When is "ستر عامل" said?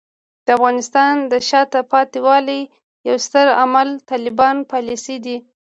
3.25-3.89